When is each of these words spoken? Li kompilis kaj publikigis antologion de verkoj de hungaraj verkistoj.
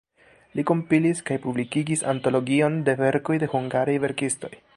Li 0.59 0.63
kompilis 0.69 1.21
kaj 1.27 1.37
publikigis 1.43 2.03
antologion 2.15 2.81
de 2.89 2.97
verkoj 3.05 3.39
de 3.45 3.53
hungaraj 3.57 4.01
verkistoj. 4.09 4.53